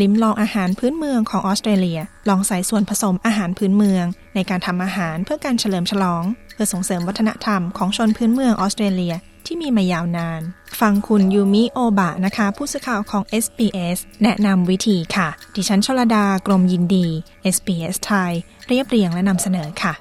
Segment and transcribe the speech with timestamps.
[0.00, 9.14] ลิ้มลองอาหารพื้นเมืองของออสเตรเลีย ลองใส่ส่วนผสมอาหารพื้นเมือง ในการทำอาหารเพื่อการเฉลิมฉลอง เพื่อส่งเสริมวัฒนธรรมของชนพื้นเมืองออสเตรเลีย
[9.46, 10.42] ที่มีมายาวนาน
[10.80, 17.06] ฟังคุณยูมิโอบะนะคะ ผู้สื่อข่าวของ SBS แนะนำวิธีค่ะ ดิฉันชลดากรมยินดี
[17.54, 18.32] SBS ไทย
[18.68, 19.94] เรียบเรียงและนำเสนอค่ะ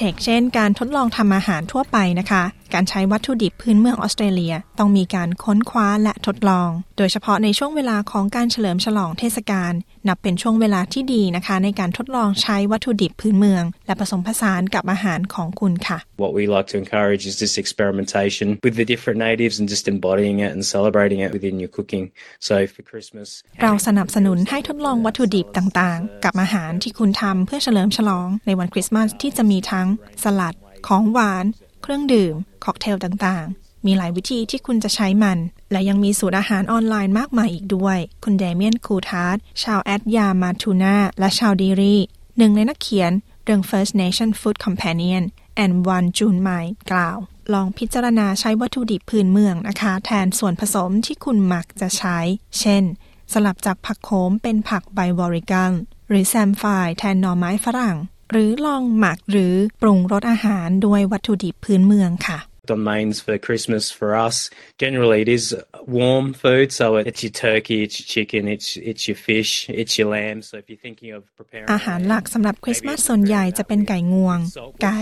[0.00, 2.42] ชกเช่นการทดลองทำอาหารทั่วไปนะคะ
[2.74, 9.72] การใช้วัตถุดิบพื้นเมืองออสเตรเลียต้องมีการค้นคว้าและทดลอง โดยเฉพาะในช่วงเวลาของการเฉลิมฉลองเทศกาล
[10.08, 19.66] นับเป็นช่วงเวลาที่ดีนะคะ ในการทดลองใช้วัตถุดิบพื้นเมือง และผสมผสานกับอาหารของคุณค่ะ What we like to encourage is this experimentation with the different natives and
[19.74, 22.04] just embodying it and celebrating it within your cooking.
[22.48, 23.28] So for Christmas,
[23.62, 29.86] เราสนับสนุนให้ทดลองวัตถุดิบต่างๆ กับอาหารที่คุณทำเพื่อเฉลิมฉลองในวันคริสต์มาสที่จะมีทั้ง
[30.22, 30.56] สลัด
[30.88, 31.46] ของหวาน
[31.90, 35.38] เครื่องดื่ม ค็อกเทลต่างๆ มีหลายวิธีที่คุณจะใช้มัน
[35.72, 41.96] และยังมีสูตรอาหารออนไลน์มากมายอีกด้วย คุณเดเมียนคูทาร์ดชาวแอดยามาทูนาและชาวดีรี
[42.38, 43.12] หนึ่งในนักเขียน
[43.44, 45.22] เรื่อง First Nation Food Companion
[45.62, 47.18] and One June m a i กล่าว
[47.52, 52.18] ลองพิจารณาใช้วัตถุดิบพื้นเมืองนะคะ แทนส่วนผสมที่คุณมักจะใช้
[52.60, 52.84] เช่น
[53.32, 55.72] สลับจากผักโขมเป็นผักใบ Warrigal
[56.08, 56.64] หรือแซมไฟ
[56.98, 57.96] แทนหน่อไม้ฝรั่ง
[58.30, 62.38] หรือลองหมักหรือปรุงรสอาหารด้วยวัตถุดิบพื้นเมืองค่ะ
[62.70, 66.72] on mains for Christmas for us, generally it is warm food.
[66.72, 70.42] So it's your turkey, it's your chicken, it's it's your fish, it's your lamb.
[70.42, 74.38] So if you're thinking of preparing อาหารหลักสำหรับคริสต์มาสส่วนใหญ่จะเป็นไก่งวง
[74.82, 75.00] ไก่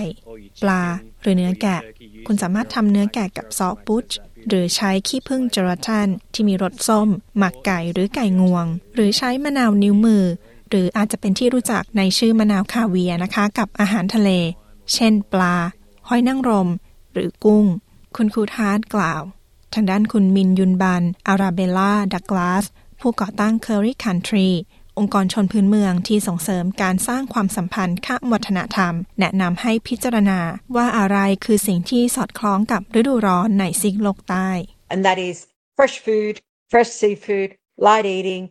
[0.63, 0.83] ปลา
[1.23, 1.81] หรือเนื้อแกะ
[2.27, 4.09] คุณสามารถทำเนื้อแกะกับซอสปุช
[4.49, 7.09] หรือใช้ขี้ผึ้งเจราทันที่มีรสส้ม
[7.39, 10.25] หมักไก่หรือไก่งวง หรือใช้มะนาวนิ้วมือ
[10.69, 14.31] หรืออาจจะเป็นที่รู้จักในชื่อมะนาวคาเวียนะคะ กับอาหารทะเล
[14.95, 15.55] เช่น ปลา
[16.09, 16.69] หอยนางรม
[17.13, 17.65] หรือกุ้ง
[18.17, 19.23] คุณครูทาร์ดกล่าว
[19.75, 22.65] ทางด้านคุณมินยุนบัน อาราเบล่า ดักลาส
[23.01, 24.51] ผู้ก่อตั้ง Curry Country
[24.99, 30.41] องค์กรชนพื้นเมืองที่ส่งเสริมการสร้างความสัมพันธ์ข้ามวัฒนธรรม แนะนำให้พิจารณา
[30.77, 34.49] ว่าอะไรคือสิ่งที่สอดคล้องกับฤดูร้อนในซีกโลกใต้
[34.93, 35.37] and that is
[35.77, 36.35] fresh food,
[36.73, 37.51] fresh seafood,
[37.87, 38.45] light eating,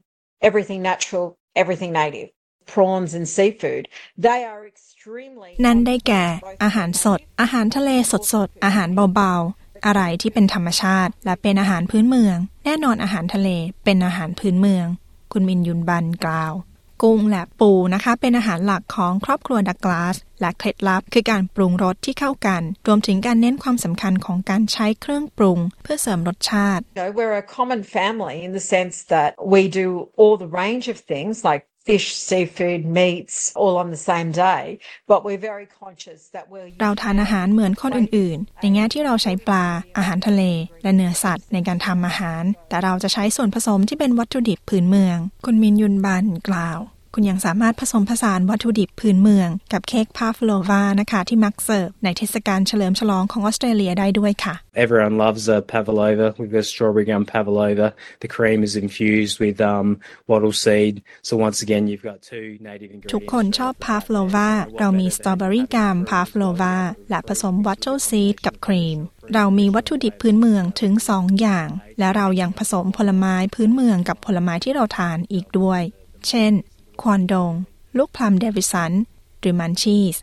[0.48, 1.26] everything natural,
[1.62, 2.30] everything native.
[2.74, 3.84] Prawns and seafood,
[4.28, 6.24] they are extremely นั่นได้แก่
[6.64, 13.50] อาหารสด อาหารทะเลสดสดๆอาหารเบาๆ อะไรที่เป็นธรรมชาติ และเป็นอาหารพื้นเมือง แน่นอนอาหารทะเล
[13.84, 14.86] เป็นอาหารพื้นเมือง
[15.32, 16.54] คุณมินยุนบันกล่าว
[17.02, 29.32] กุ้งและปูนะคะ เป็นอาหารหลักของครอบครัวดักลาส และเคล็ดลับคือการปรุงรสที่เข้ากัน รวมถึงการเน้นความสำคัญของการใช้เครื่องปรุง เพื่อเสริมรสชาติ You know, we're a common family in the sense that
[29.54, 29.88] we do
[30.20, 34.64] all the range of things like fish, seafood, meats, all on the same day,
[35.08, 39.66] but we're very conscious that we're เราทานอาหารเหมือนคนอื่นๆ ในแง่ที่เราใช้ปลา
[39.98, 40.44] อาหารทะเล
[40.84, 46.80] และเนื้อสัตว์ในการทำอาหาร แต่เราจะใช้ส่วนผสมที่เป็นวัตถุดิบพื้นเมือง คุณมินยุนบันกล่าว
[47.18, 56.28] คุณยังสามารถผสมผสานวัตถุดิบพื้นเมือง กับเค้กพาฟโลวานะคะที่มักเสิร์ฟในเทศกาลเฉลิมฉลองของออสเตรเลียได้ด้วยค่ะ Everyone loves a pavlova.
[56.40, 57.88] We've got strawberry gum pavlova.
[58.24, 59.88] The cream is infused with um,
[60.30, 60.94] wattle seed.
[61.28, 63.32] So once again, you've got two native ingredients.
[63.34, 64.50] ทุกคนชอบพาฟโลวา
[64.80, 66.76] เรามี strawberry gum พาฟโลวา
[67.10, 68.98] และผสม wattle seed กับครีม
[69.34, 71.68] เรามีวัตถุดิบพื้นเมืองถึง 2 อย่าง
[72.00, 75.82] และเรายังผสมผลไม้พื้นเมืองกับผลไม้ที่เราทานอีกด้วย
[76.30, 76.54] เช่น
[77.02, 77.54] quandong
[77.98, 78.92] ลูกพลัม Davidson
[79.40, 80.16] หรือ muntries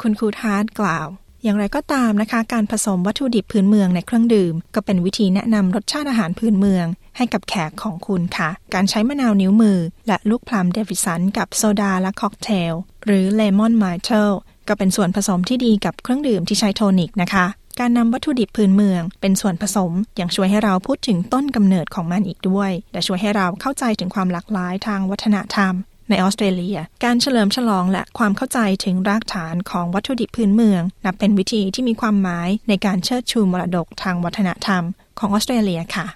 [0.00, 1.08] คุณคูทาร์ดกล่าว
[1.42, 6.86] อย่างไรก็ตามนะคะ การผสมวัตถุดิบพื้นเมืองในเครื่องดื่ม ก็เป็นวิธีแนะนำรสชาติอาหารพื้นเมือง
[7.16, 12.72] ให้กับแขกของคุณค่ะ การใช้มะนาวนิ้วมือ และลูกพลัม Davidson กับโซดาและค็อกเทล
[13.06, 14.32] หรือ lemon myrtle
[14.68, 17.46] ก็เป็นส่วนผสมที่ดีกับเครื่องดื่มที่ใช้โทนิกนะคะ
[17.80, 25.74] การนำวัตถุดิบพื้นเมือง เป็นส่วนผสมยังช่วยให้เราพูดถึงต้นกำเนิดของมันอีกด้วย และช่วยให้เราเข้าใจถึงความหลากหลายทางวัฒนธรรม
[26.10, 34.82] ในออสเตรเลีย การเฉลิมฉลองและความเข้าใจถึงรากฐานของวัตถุดิบพื้นเมือง นับเป็นวิธีที่มีความหมายในการเชิดชูมรดกทางวัฒนธรรม
[35.18, 36.08] ของออสเตรเลียค่ะ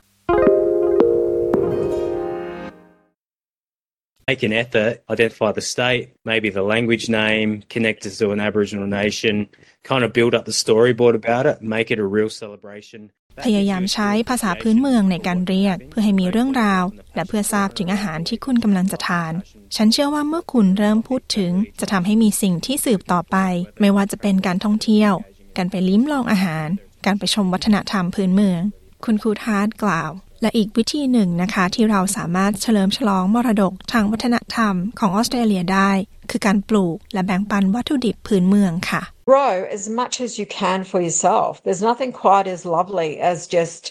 [4.29, 8.87] Make an effort, identify the state, maybe the language name, connect us to an Aboriginal
[8.87, 9.49] nation,
[9.83, 13.11] kind of build up the storyboard about it, make it a real celebration.
[13.45, 16.85] พยายามใช้ภาษาพื้นเมืองในการเรียก เพื่อให้มีเรื่องราว
[17.15, 19.33] และเพื่อทราบถึงอาหารที่คุณกำลังจะทาน
[19.77, 23.37] ฉันเชื่อว่าเมื่อคุณเริ่มพูดถึง จะทำให้มีสิ่งที่สืบต่อไป
[23.81, 25.13] ไม่ว่าจะเป็นการท่องเที่ยว
[25.57, 26.69] การไปลิ้มลองอาหาร
[27.07, 28.61] การไปชมวัฒนธรรมพื้นเมือง
[29.05, 30.11] คุณครูทาร์ดกล่าว
[30.43, 35.91] และอีกวิธีหนึ่งนะคะ ที่เราสามารถเฉลิมฉลองมรดกทางวัฒนธรรมของออสเตรเลียได้
[36.31, 41.51] คือการปลูกและแบ่งปันวัตถุดิบพื้นเมืองค่ะ Grow as much as you can for yourself.
[41.67, 43.83] There's nothing quite as lovely as just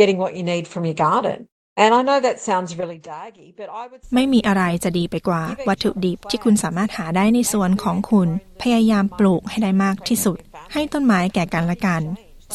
[0.00, 1.38] getting what you need from your garden.
[1.82, 8.28] And I know that sounds really daggy, but I would ไม่มีอะไรจะดีไปกว่าวัตถุดิบที่คุณสามารถหาได้ในสวนของคุณ
[8.62, 10.38] พยายามปลูกให้ได้มากที่สุด
[10.72, 12.02] ให้ต้นไม้แก่กันและกัน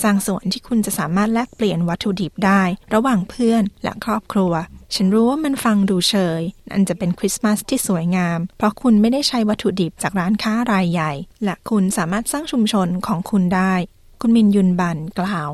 [0.01, 2.61] สร้างสวนที่คุณจะสามารถแลกเปลี่ยนวัตถุดิบได้
[2.93, 4.53] ระหว่างเพื่อนและครอบครัว
[4.95, 6.41] ฉันรู้ว่ามันฟังดูเฉย
[6.73, 11.11] อันจะเป็นคริสต์มาสที่สวยงาม เพราะคุณไม่ได้ใช้วัตถุดิบจากร้านค้ารายใหญ่
[11.43, 13.73] และคุณสามารถสร้างชุมชนของคุณได้
[14.21, 15.49] คุณมินยุนบันกล่าว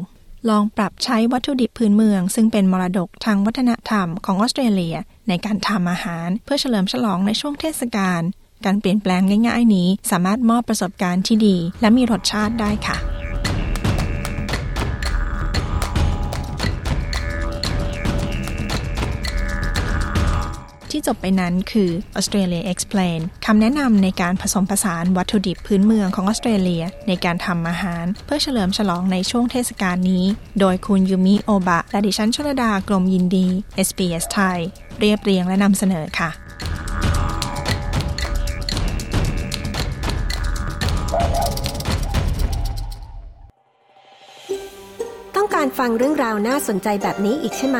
[0.50, 4.96] ลองปรับใช้วัตถุดิบพื้นเมือง ซึ่งเป็นมรดกทางวัฒนธรรมของออสเตรเลีย
[5.28, 8.22] ในการทำอาหาร เพื่อเฉลิมฉลองในช่วงเทศกาล
[8.66, 12.98] การเปลี่ยนแปลงง่าย ๆ นี้ สามารถมอบประสบการณ์ที่ดี และมีรสชาติได้ค่ะ
[20.92, 30.26] ที่จบไปนั้นคือ Australia Explain คำแนะนำในการผสมผสานวัตถุดิบพื้นเมืองของออสเตรเลีย ในการทำอาหาร เพื่อเฉลิมฉลองในช่วงเทศกาลนี้
[30.60, 33.48] โดยคุณยูมิโอบะและดิฉันชลดากลมยินดี
[33.88, 34.60] SBS ไทย
[35.00, 36.30] เรียบเรียงและนำเสนอค่ะ
[45.36, 47.80] ต้องการฟังเรื่องราวน่าสนใจแบบนี้อีกใช่ไหม